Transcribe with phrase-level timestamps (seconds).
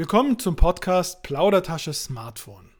[0.00, 2.70] Willkommen zum Podcast Plaudertasche Smartphone.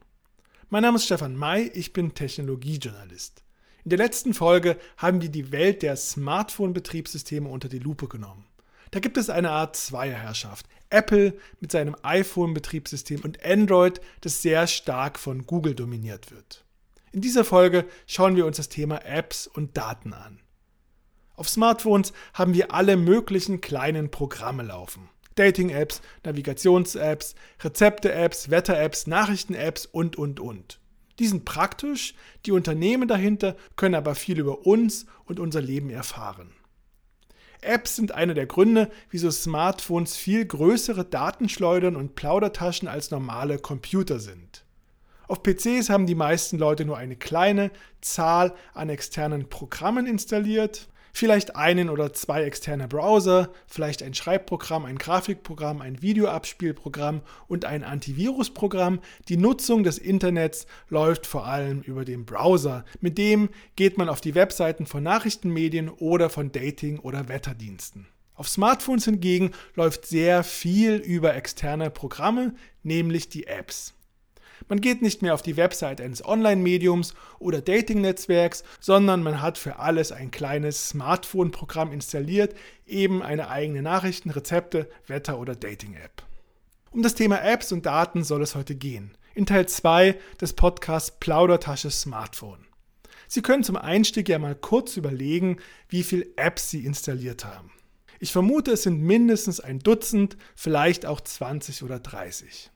[0.71, 3.45] Mein Name ist Stefan May, ich bin Technologiejournalist.
[3.85, 8.47] In der letzten Folge haben wir die Welt der Smartphone-Betriebssysteme unter die Lupe genommen.
[8.91, 10.65] Da gibt es eine Art Zweierherrschaft.
[10.89, 16.65] Apple mit seinem iPhone-Betriebssystem und Android, das sehr stark von Google dominiert wird.
[17.13, 20.41] In dieser Folge schauen wir uns das Thema Apps und Daten an.
[21.37, 25.11] Auf Smartphones haben wir alle möglichen kleinen Programme laufen.
[25.35, 30.81] Dating-Apps, Navigations-Apps, Rezepte-Apps, Wetter-Apps, Nachrichten-Apps und, und, und.
[31.19, 32.15] Die sind praktisch,
[32.47, 36.53] die Unternehmen dahinter können aber viel über uns und unser Leben erfahren.
[37.61, 44.19] Apps sind einer der Gründe, wieso Smartphones viel größere Datenschleudern und Plaudertaschen als normale Computer
[44.19, 44.65] sind.
[45.29, 47.71] Auf PCs haben die meisten Leute nur eine kleine
[48.01, 54.99] Zahl an externen Programmen installiert Vielleicht einen oder zwei externe Browser, vielleicht ein Schreibprogramm, ein
[54.99, 59.01] Grafikprogramm, ein Videoabspielprogramm und ein Antivirusprogramm.
[59.29, 62.85] Die Nutzung des Internets läuft vor allem über den Browser.
[63.01, 68.07] Mit dem geht man auf die Webseiten von Nachrichtenmedien oder von Dating- oder Wetterdiensten.
[68.35, 73.93] Auf Smartphones hingegen läuft sehr viel über externe Programme, nämlich die Apps.
[74.69, 79.79] Man geht nicht mehr auf die Website eines Online-Mediums oder Dating-Netzwerks, sondern man hat für
[79.79, 82.55] alles ein kleines Smartphone-Programm installiert,
[82.87, 86.23] eben eine eigene Nachrichten-, Rezepte-, Wetter- oder Dating-App.
[86.91, 89.17] Um das Thema Apps und Daten soll es heute gehen.
[89.35, 92.67] In Teil 2 des Podcasts Plaudertasche Smartphone.
[93.29, 97.71] Sie können zum Einstieg ja mal kurz überlegen, wie viele Apps Sie installiert haben.
[98.19, 102.73] Ich vermute, es sind mindestens ein Dutzend, vielleicht auch 20 oder 30.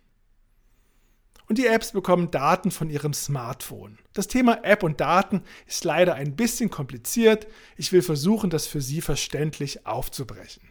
[1.47, 3.99] Und die Apps bekommen Daten von ihrem Smartphone.
[4.15, 7.47] Das Thema App und Daten ist leider ein bisschen kompliziert.
[7.77, 10.63] Ich will versuchen, das für Sie verständlich aufzubrechen.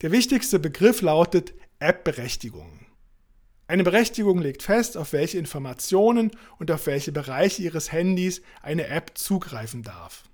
[0.00, 2.86] Der wichtigste Begriff lautet App-Berechtigungen.
[3.66, 9.12] Eine Berechtigung legt fest, auf welche Informationen und auf welche Bereiche Ihres Handys eine App
[9.14, 10.24] zugreifen darf.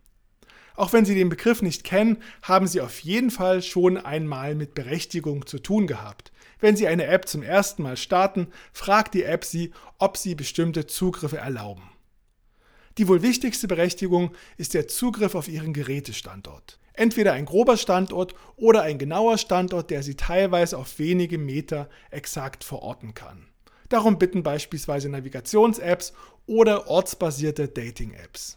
[0.77, 4.75] Auch wenn Sie den Begriff nicht kennen, haben Sie auf jeden Fall schon einmal mit
[4.75, 6.33] Berechtigung zu tun gehabt.
[6.59, 10.87] Wenn Sie eine App zum ersten Mal starten, fragt die App Sie, ob Sie bestimmte
[10.87, 11.91] Zugriffe erlauben.
[12.99, 16.79] Die wohl wichtigste Berechtigung ist der Zugriff auf Ihren Gerätestandort.
[16.95, 22.65] Entweder ein grober Standort oder ein genauer Standort, der Sie teilweise auf wenige Meter exakt
[22.65, 23.49] verorten kann.
[23.91, 26.15] Darum bitten beispielsweise Navigations-Apps
[26.47, 28.57] oder ortsbasierte Dating-Apps.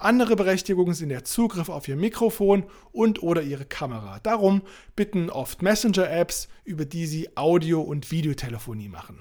[0.00, 4.18] Andere Berechtigungen sind der Zugriff auf Ihr Mikrofon und oder Ihre Kamera.
[4.20, 4.62] Darum
[4.96, 9.20] bitten oft Messenger-Apps, über die Sie Audio- und Videotelefonie machen.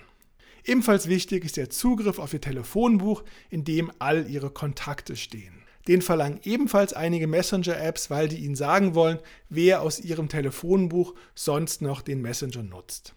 [0.64, 5.66] Ebenfalls wichtig ist der Zugriff auf Ihr Telefonbuch, in dem all Ihre Kontakte stehen.
[5.90, 9.20] Den verlangen ebenfalls einige Messenger-Apps, weil die Ihnen sagen wollen,
[9.50, 13.14] wer aus Ihrem Telefonbuch sonst noch den Messenger nutzt.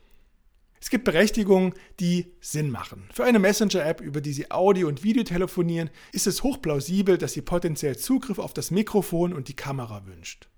[0.83, 3.09] Es gibt Berechtigungen, die Sinn machen.
[3.15, 7.41] Für eine Messenger-App, über die Sie Audio- und Video telefonieren, ist es hochplausibel, dass sie
[7.41, 10.49] potenziell Zugriff auf das Mikrofon und die Kamera wünscht.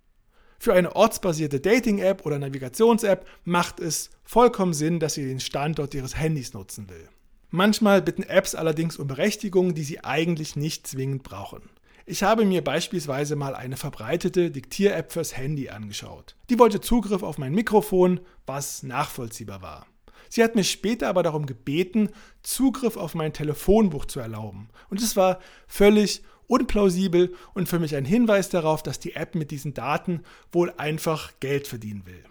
[0.58, 6.16] Für eine ortsbasierte Dating-App oder Navigations-App macht es vollkommen Sinn, dass sie den Standort Ihres
[6.16, 7.06] Handys nutzen will.
[7.50, 11.68] Manchmal bitten Apps allerdings um Berechtigungen, die sie eigentlich nicht zwingend brauchen.
[12.06, 16.34] Ich habe mir beispielsweise mal eine verbreitete Diktier-App fürs Handy angeschaut.
[16.48, 19.86] Die wollte Zugriff auf mein Mikrofon, was nachvollziehbar war.
[20.28, 22.10] Sie hat mich später aber darum gebeten,
[22.42, 24.68] Zugriff auf mein Telefonbuch zu erlauben.
[24.90, 29.50] Und es war völlig unplausibel und für mich ein Hinweis darauf, dass die App mit
[29.50, 32.24] diesen Daten wohl einfach Geld verdienen will.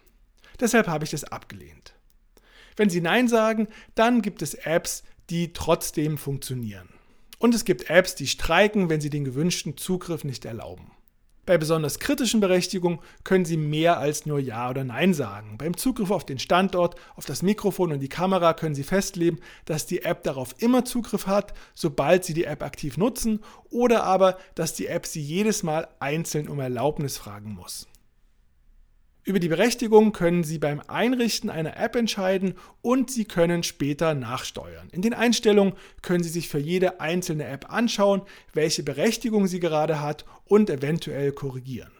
[0.60, 1.94] Deshalb habe ich das abgelehnt.
[2.76, 6.90] Wenn Sie Nein sagen, dann gibt es Apps, die trotzdem funktionieren.
[7.40, 10.92] Und es gibt Apps, die streiken, wenn sie den gewünschten Zugriff nicht erlauben.
[11.46, 15.58] Bei besonders kritischen Berechtigungen können Sie mehr als nur Ja oder Nein sagen.
[15.58, 19.86] Beim Zugriff auf den Standort, auf das Mikrofon und die Kamera können Sie festlegen, dass
[19.86, 24.74] die App darauf immer Zugriff hat, sobald Sie die App aktiv nutzen, oder aber, dass
[24.74, 27.88] die App Sie jedes Mal einzeln um Erlaubnis fragen muss.
[29.26, 34.90] Über die Berechtigung können Sie beim Einrichten einer App entscheiden und Sie können später nachsteuern.
[34.92, 40.02] In den Einstellungen können Sie sich für jede einzelne App anschauen, welche Berechtigung sie gerade
[40.02, 41.94] hat und eventuell korrigieren.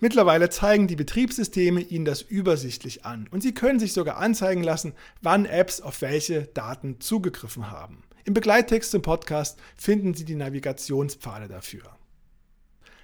[0.00, 4.94] Mittlerweile zeigen die Betriebssysteme Ihnen das übersichtlich an und Sie können sich sogar anzeigen lassen,
[5.20, 8.04] wann Apps auf welche Daten zugegriffen haben.
[8.24, 11.82] Im Begleittext zum Podcast finden Sie die Navigationspfade dafür.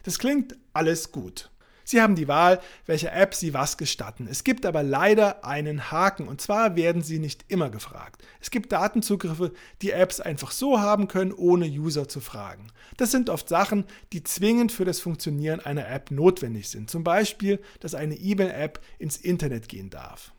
[0.03, 1.51] Das klingt alles gut.
[1.85, 4.27] Sie haben die Wahl, welcher App Sie was gestatten.
[4.29, 8.23] Es gibt aber leider einen Haken und zwar werden Sie nicht immer gefragt.
[8.41, 9.53] Es gibt Datenzugriffe,
[9.83, 12.67] die Apps einfach so haben können, ohne User zu fragen.
[12.97, 16.91] Das sind oft Sachen, die zwingend für das Funktionieren einer App notwendig sind.
[16.91, 20.34] Zum Beispiel, dass eine E-Mail-App ins Internet gehen darf.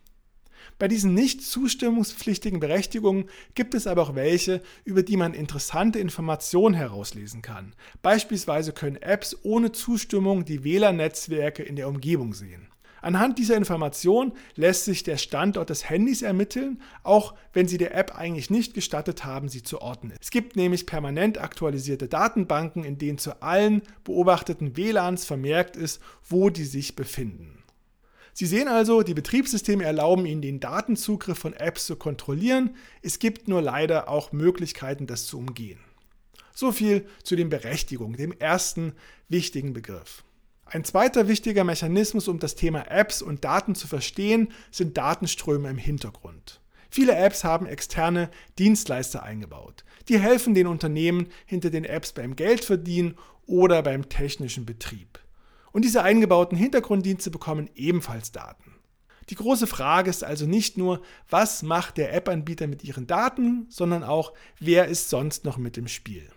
[0.77, 6.75] Bei diesen nicht zustimmungspflichtigen Berechtigungen gibt es aber auch welche, über die man interessante Informationen
[6.75, 7.73] herauslesen kann.
[8.01, 12.67] Beispielsweise können Apps ohne Zustimmung die WLAN-Netzwerke in der Umgebung sehen.
[13.05, 18.17] Anhand dieser Information lässt sich der Standort des Handys ermitteln, auch wenn Sie der App
[18.17, 20.11] eigentlich nicht gestattet haben, sie zu orten.
[20.19, 26.49] Es gibt nämlich permanent aktualisierte Datenbanken, in denen zu allen beobachteten WLANs vermerkt ist, wo
[26.49, 27.63] die sich befinden.
[28.37, 32.75] Sie sehen also, die Betriebssysteme erlauben Ihnen den Datenzugriff von Apps zu kontrollieren.
[33.01, 35.79] Es gibt nur leider auch Möglichkeiten, das zu umgehen.
[36.53, 38.91] So viel zu den Berechtigungen, dem ersten
[39.29, 40.25] wichtigen Begriff.
[40.65, 45.77] Ein zweiter wichtiger Mechanismus, um das Thema Apps und Daten zu verstehen, sind Datenströme im
[45.77, 46.59] Hintergrund.
[46.89, 48.29] Viele Apps haben externe
[48.59, 49.85] Dienstleister eingebaut.
[50.09, 55.19] Die helfen den Unternehmen hinter den Apps beim Geldverdienen oder beim technischen Betrieb.
[55.75, 58.75] Und diese eingebauten Hintergrunddienste bekommen ebenfalls Daten.
[59.29, 64.01] Die große Frage ist also nicht nur, was macht der App-Anbieter mit ihren Daten, sondern
[64.01, 66.29] auch, wer ist sonst noch mit im Spiel.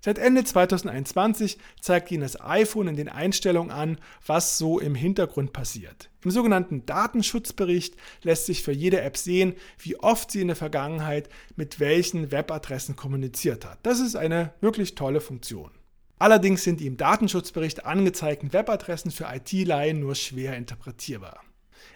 [0.00, 5.52] Seit Ende 2021 zeigt Ihnen das iPhone in den Einstellungen an, was so im Hintergrund
[5.52, 6.08] passiert.
[6.22, 11.28] Im sogenannten Datenschutzbericht lässt sich für jede App sehen, wie oft sie in der Vergangenheit
[11.56, 13.80] mit welchen Webadressen kommuniziert hat.
[13.82, 15.72] Das ist eine wirklich tolle Funktion.
[16.18, 21.40] Allerdings sind die im Datenschutzbericht angezeigten Webadressen für IT-Laien nur schwer interpretierbar.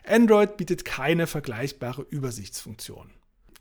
[0.04, 3.10] Android bietet keine vergleichbare Übersichtsfunktion.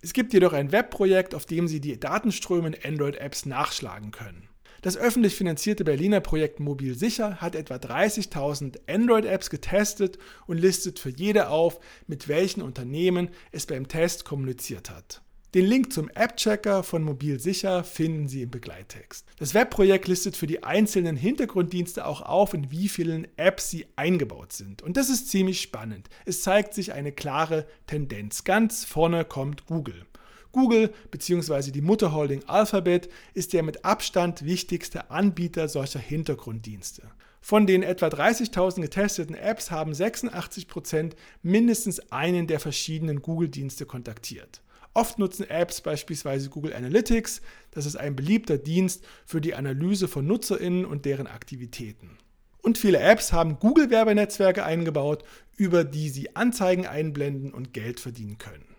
[0.01, 4.49] Es gibt jedoch ein Webprojekt, auf dem Sie die Datenströme in Android-Apps nachschlagen können.
[4.81, 11.09] Das öffentlich finanzierte Berliner Projekt Mobil Sicher hat etwa 30.000 Android-Apps getestet und listet für
[11.09, 15.21] jede auf, mit welchen Unternehmen es beim Test kommuniziert hat.
[15.57, 19.25] Den Link zum App-Checker von Mobil Sicher finden Sie im Begleittext.
[19.39, 24.53] Das Webprojekt listet für die einzelnen Hintergrunddienste auch auf, in wie vielen Apps sie eingebaut
[24.53, 24.83] sind.
[24.83, 26.09] Und das ist ziemlich spannend.
[26.27, 28.43] Es zeigt sich eine klare Tendenz.
[28.43, 30.05] Ganz vorne kommt Google.
[30.51, 31.71] Google bzw.
[31.71, 37.01] die Mutterholding Alphabet ist der mit Abstand wichtigste Anbieter solcher Hintergrunddienste.
[37.41, 44.61] Von den etwa 30.000 getesteten Apps haben 86% mindestens einen der verschiedenen Google-Dienste kontaktiert.
[44.97, 47.43] Oft nutzen Apps beispielsweise Google Analytics.
[47.69, 52.17] Das ist ein beliebter Dienst für die Analyse von Nutzerinnen und deren Aktivitäten.
[52.63, 55.23] Und viele Apps haben Google-Werbenetzwerke eingebaut,
[55.55, 58.75] über die sie Anzeigen einblenden und Geld verdienen können.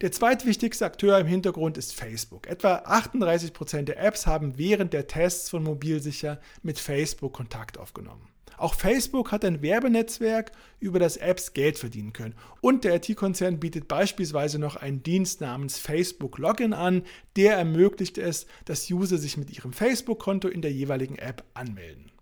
[0.00, 2.46] Der zweitwichtigste Akteur im Hintergrund ist Facebook.
[2.46, 8.28] Etwa 38% der Apps haben während der Tests von Mobilsicher mit Facebook Kontakt aufgenommen.
[8.60, 12.34] Auch Facebook hat ein Werbenetzwerk, über das Apps Geld verdienen können.
[12.60, 17.04] Und der IT-Konzern bietet beispielsweise noch einen Dienst namens Facebook Login an,
[17.36, 22.12] der ermöglicht es, dass User sich mit ihrem Facebook-Konto in der jeweiligen App anmelden.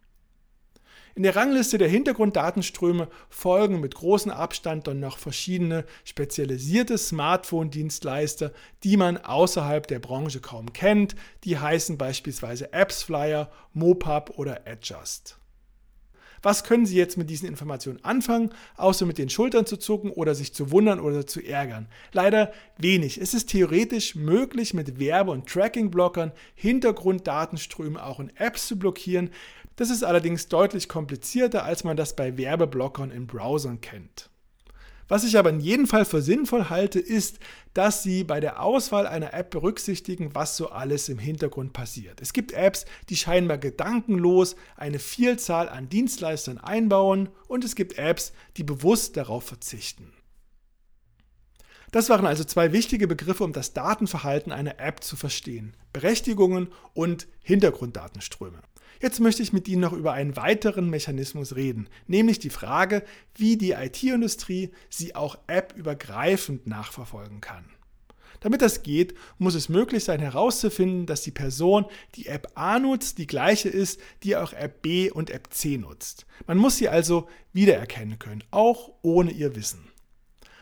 [1.17, 8.53] In der Rangliste der Hintergrunddatenströme folgen mit großem Abstand dann noch verschiedene spezialisierte Smartphone-Dienstleister,
[8.85, 11.17] die man außerhalb der Branche kaum kennt.
[11.43, 15.41] Die heißen beispielsweise AppsFlyer, Mopub oder Adjust.
[16.43, 20.35] Was können Sie jetzt mit diesen Informationen anfangen, außer mit den Schultern zu zucken oder
[20.35, 21.89] sich zu wundern oder zu ärgern?
[22.13, 23.21] Leider wenig.
[23.21, 29.31] Es ist theoretisch möglich, mit Werbe- und Tracking-Blockern Hintergrunddatenströme auch in Apps zu blockieren.
[29.77, 34.31] Das ist allerdings deutlich komplizierter, als man das bei Werbeblockern in Browsern kennt.
[35.09, 37.39] Was ich aber in jedem Fall für sinnvoll halte, ist,
[37.73, 42.21] dass Sie bei der Auswahl einer App berücksichtigen, was so alles im Hintergrund passiert.
[42.21, 48.33] Es gibt Apps, die scheinbar gedankenlos eine Vielzahl an Dienstleistern einbauen und es gibt Apps,
[48.59, 50.13] die bewusst darauf verzichten.
[51.91, 55.75] Das waren also zwei wichtige Begriffe, um das Datenverhalten einer App zu verstehen.
[55.95, 58.61] Berechtigungen und Hintergrunddatenströme.
[59.01, 63.57] Jetzt möchte ich mit Ihnen noch über einen weiteren Mechanismus reden, nämlich die Frage, wie
[63.57, 67.65] die IT-Industrie sie auch appübergreifend nachverfolgen kann.
[68.41, 73.19] Damit das geht, muss es möglich sein herauszufinden, dass die Person, die App A nutzt,
[73.19, 76.27] die gleiche ist, die auch App B und App C nutzt.
[76.47, 79.89] Man muss sie also wiedererkennen können, auch ohne ihr Wissen.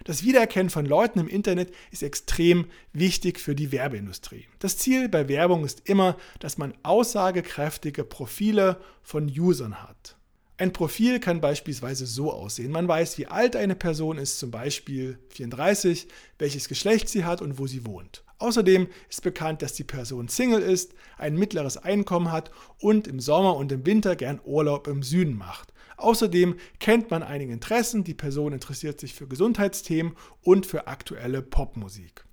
[0.06, 4.46] Das Wiedererkennen von Leuten im Internet ist extrem wichtig für die Werbeindustrie.
[4.60, 10.16] Das Ziel bei Werbung ist immer, dass man aussagekräftige Profile von Usern hat.
[10.58, 12.70] Ein Profil kann beispielsweise so aussehen.
[12.70, 16.06] Man weiß, wie alt eine Person ist, zum Beispiel 34,
[16.38, 18.22] welches Geschlecht sie hat und wo sie wohnt.
[18.38, 23.56] Außerdem ist bekannt, dass die Person Single ist, ein mittleres Einkommen hat und im Sommer
[23.56, 25.72] und im Winter gern Urlaub im Süden macht.
[25.96, 32.24] Außerdem kennt man einige Interessen, die Person interessiert sich für Gesundheitsthemen und für aktuelle Popmusik.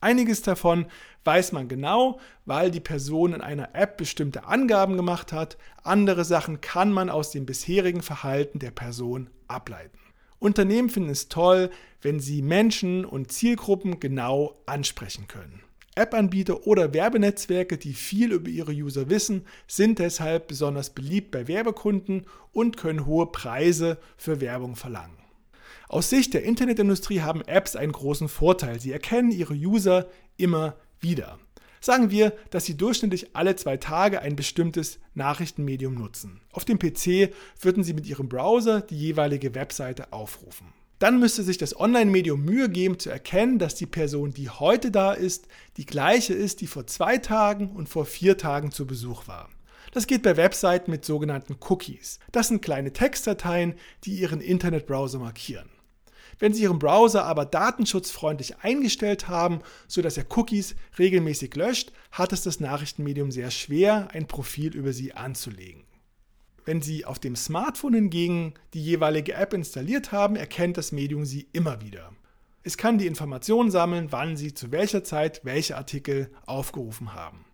[0.00, 0.86] Einiges davon
[1.24, 5.56] weiß man genau, weil die Person in einer App bestimmte Angaben gemacht hat.
[5.82, 9.98] Andere Sachen kann man aus dem bisherigen Verhalten der Person ableiten.
[10.38, 11.70] Unternehmen finden es toll,
[12.02, 15.62] wenn sie Menschen und Zielgruppen genau ansprechen können.
[15.96, 22.26] App-Anbieter oder Werbenetzwerke, die viel über ihre User wissen, sind deshalb besonders beliebt bei Werbekunden
[22.52, 25.16] und können hohe Preise für Werbung verlangen.
[25.88, 28.80] Aus Sicht der Internetindustrie haben Apps einen großen Vorteil.
[28.80, 31.38] Sie erkennen ihre User immer wieder.
[31.80, 36.40] Sagen wir, dass Sie durchschnittlich alle zwei Tage ein bestimmtes Nachrichtenmedium nutzen.
[36.52, 40.72] Auf dem PC würden Sie mit Ihrem Browser die jeweilige Webseite aufrufen.
[40.98, 45.12] Dann müsste sich das Online-Medium Mühe geben zu erkennen, dass die Person, die heute da
[45.12, 49.50] ist, die gleiche ist, die vor zwei Tagen und vor vier Tagen zu Besuch war.
[49.92, 52.18] Das geht bei Webseiten mit sogenannten Cookies.
[52.32, 53.74] Das sind kleine Textdateien,
[54.04, 55.68] die Ihren Internetbrowser markieren.
[56.38, 62.42] Wenn Sie Ihren Browser aber datenschutzfreundlich eingestellt haben, sodass er Cookies regelmäßig löscht, hat es
[62.42, 65.85] das Nachrichtenmedium sehr schwer, ein Profil über Sie anzulegen.
[66.66, 71.46] Wenn Sie auf dem Smartphone hingegen die jeweilige App installiert haben, erkennt das Medium Sie
[71.52, 72.12] immer wieder.
[72.64, 77.44] Es kann die Informationen sammeln, wann Sie zu welcher Zeit welche Artikel aufgerufen haben.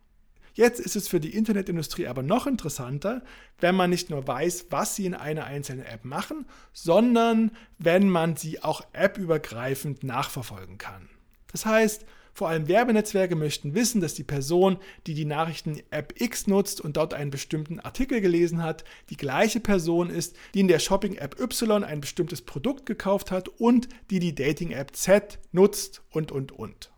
[0.54, 3.22] Jetzt ist es für die Internetindustrie aber noch interessanter,
[3.58, 8.36] wenn man nicht nur weiß, was sie in einer einzelnen App machen, sondern wenn man
[8.36, 11.08] sie auch appübergreifend nachverfolgen kann.
[11.50, 16.80] Das heißt, vor allem Werbenetzwerke möchten wissen, dass die Person, die die Nachrichten-App X nutzt
[16.80, 21.38] und dort einen bestimmten Artikel gelesen hat, die gleiche Person ist, die in der Shopping-App
[21.38, 26.90] Y ein bestimmtes Produkt gekauft hat und die die Dating-App Z nutzt und, und, und.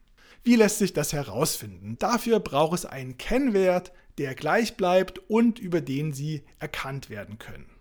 [0.44, 1.96] Wie lässt sich das herausfinden?
[1.98, 7.73] Dafür braucht es einen Kennwert, der gleich bleibt und über den Sie erkannt werden können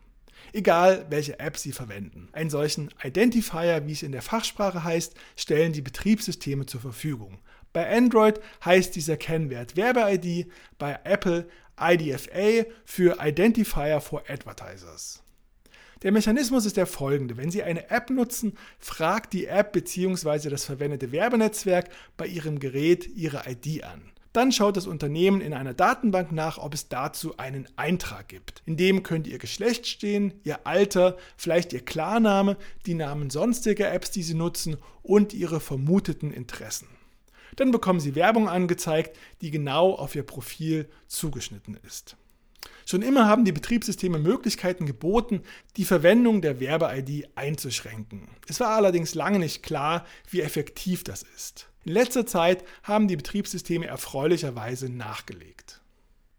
[0.54, 2.30] egal welche App Sie verwenden.
[2.32, 7.40] Einen solchen Identifier, wie es in der Fachsprache heißt, stellen die Betriebssysteme zur Verfügung.
[7.74, 11.48] Bei Android heißt dieser Kennwert Werbe-ID, bei Apple
[11.80, 15.24] IDFA für Identifier for Advertisers.
[16.04, 17.38] Der Mechanismus ist der folgende.
[17.38, 20.50] Wenn Sie eine App nutzen, fragt die App bzw.
[20.50, 24.13] das verwendete Werbenetzwerk bei Ihrem Gerät Ihre ID an.
[24.34, 28.64] Dann schaut das Unternehmen in einer Datenbank nach, ob es dazu einen Eintrag gibt.
[28.66, 34.10] In dem könnte Ihr Geschlecht stehen, Ihr Alter, vielleicht Ihr Klarname, die Namen sonstiger Apps,
[34.10, 36.88] die Sie nutzen und Ihre vermuteten Interessen.
[37.58, 42.18] Dann bekommen Sie Werbung angezeigt, die genau auf Ihr Profil zugeschnitten ist.
[42.86, 45.44] Schon immer haben die Betriebssysteme Möglichkeiten geboten,
[45.78, 48.28] die Verwendung der Werbe-ID einzuschränken.
[48.48, 51.70] Es war allerdings lange nicht klar, wie effektiv das ist.
[51.86, 55.82] In letzter Zeit haben die Betriebssysteme erfreulicherweise nachgelegt.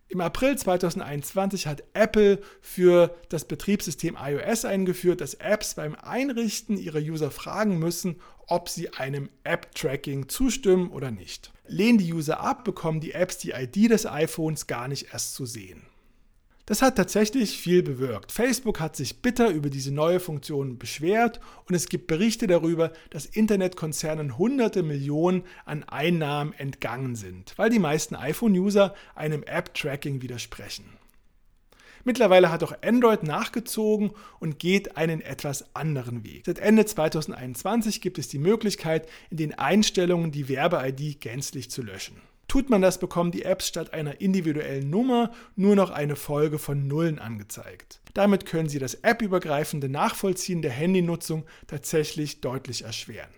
[0.08, 7.00] Im April 2021 hat Apple für das Betriebssystem iOS eingeführt, dass Apps beim Einrichten ihrer
[7.00, 11.52] User fragen müssen, ob sie einem App-Tracking zustimmen oder nicht.
[11.66, 15.46] Lehnen die User ab, bekommen die Apps die ID des iPhones gar nicht erst zu
[15.46, 15.82] sehen.
[16.66, 18.32] Das hat tatsächlich viel bewirkt.
[18.32, 23.26] Facebook hat sich bitter über diese neue Funktion beschwert und es gibt Berichte darüber, dass
[23.26, 30.86] Internetkonzernen hunderte Millionen an Einnahmen entgangen sind, weil die meisten iPhone-User einem App-Tracking widersprechen.
[32.04, 36.44] Mittlerweile hat auch Android nachgezogen und geht einen etwas anderen Weg.
[36.46, 42.16] Seit Ende 2021 gibt es die Möglichkeit, in den Einstellungen die Werbe-ID gänzlich zu löschen.
[42.48, 46.86] Tut man das, bekommen die Apps statt einer individuellen Nummer nur noch eine Folge von
[46.86, 48.00] Nullen angezeigt.
[48.12, 53.30] Damit können Sie das appübergreifende Nachvollziehen der Handynutzung tatsächlich deutlich erschweren.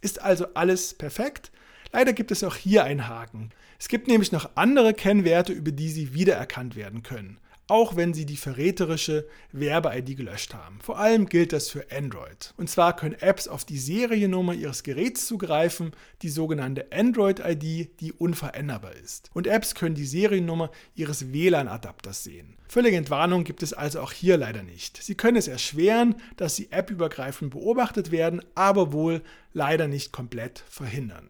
[0.00, 1.50] Ist also alles perfekt?
[1.92, 3.50] Leider gibt es auch hier einen Haken.
[3.78, 8.26] Es gibt nämlich noch andere Kennwerte, über die Sie wiedererkannt werden können auch wenn sie
[8.26, 10.78] die verräterische Werbe-ID gelöscht haben.
[10.82, 12.54] Vor allem gilt das für Android.
[12.56, 18.94] Und zwar können Apps auf die Seriennummer ihres Geräts zugreifen, die sogenannte Android-ID, die unveränderbar
[18.96, 19.30] ist.
[19.34, 22.56] Und Apps können die Seriennummer ihres WLAN-Adapters sehen.
[22.68, 25.02] Völlige Entwarnung gibt es also auch hier leider nicht.
[25.02, 29.22] Sie können es erschweren, dass sie appübergreifend beobachtet werden, aber wohl
[29.52, 31.28] leider nicht komplett verhindern.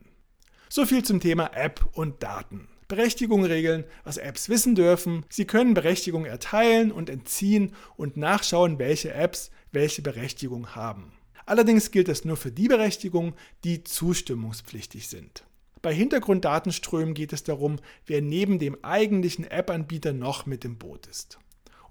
[0.69, 2.69] So viel zum Thema App und Daten.
[2.89, 5.25] Berechtigung regeln, was Apps wissen dürfen.
[5.29, 11.13] Sie können Berechtigung erteilen und entziehen und nachschauen, welche Apps welche Berechtigung haben.
[11.45, 15.45] Allerdings gilt das nur für die Berechtigungen, die zustimmungspflichtig sind.
[15.81, 17.77] Bei Hintergrunddatenströmen geht es darum,
[18.07, 21.39] wer neben dem eigentlichen App-Anbieter noch mit im Boot ist.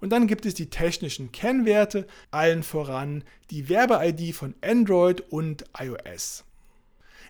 [0.00, 6.44] Und dann gibt es die technischen Kennwerte, allen voran die Werbe-ID von Android und iOS.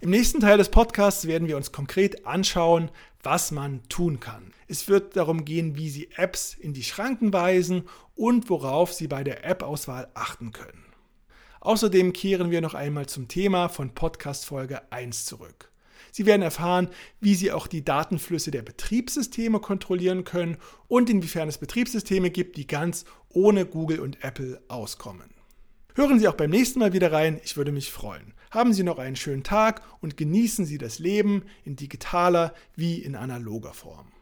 [0.01, 2.93] Im nächsten Teil des Podcasts werden wir uns konkret anschauen,
[3.25, 4.53] was man tun kann.
[4.69, 7.83] Es wird darum gehen, wie Sie Apps in die Schranken weisen
[8.15, 10.85] und worauf Sie bei der App-Auswahl achten können.
[11.61, 15.73] Außerdem kehren wir noch einmal zum Thema von Podcast Folge 1 zurück.
[16.13, 16.91] Sie werden erfahren,
[17.21, 22.69] wie Sie auch die Datenflüsse der Betriebssysteme kontrollieren können und inwiefern es Betriebssysteme gibt, die
[22.69, 25.35] ganz ohne Google und Apple auskommen.
[25.97, 28.33] Hören Sie auch beim nächsten Mal wieder rein, ich würde mich freuen.
[28.51, 33.15] Haben Sie noch einen schönen Tag und genießen Sie das Leben in digitaler wie in
[33.15, 34.13] analoger Form.